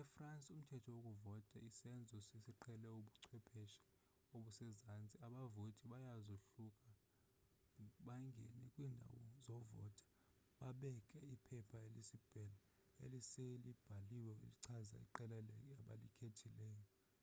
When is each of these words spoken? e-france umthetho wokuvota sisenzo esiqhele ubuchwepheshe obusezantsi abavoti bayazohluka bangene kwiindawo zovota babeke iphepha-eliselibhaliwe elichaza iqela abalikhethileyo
e-france 0.00 0.48
umthetho 0.58 0.88
wokuvota 0.96 1.54
sisenzo 1.64 2.12
esiqhele 2.38 2.86
ubuchwepheshe 2.98 3.82
obusezantsi 4.36 5.14
abavoti 5.26 5.82
bayazohluka 5.92 6.90
bangene 8.06 8.62
kwiindawo 8.72 9.20
zovota 9.44 10.04
babeke 10.58 11.18
iphepha-eliselibhaliwe 11.34 14.32
elichaza 14.40 14.94
iqela 15.06 15.34
abalikhethileyo 15.80 16.86